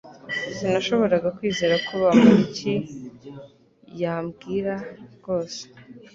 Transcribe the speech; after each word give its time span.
Sinashoboraga 0.55 1.27
kwizera 1.37 1.75
ko 1.87 1.93
Bamoriki 2.03 2.73
yambwira 4.01 4.73
rwose 5.15 5.61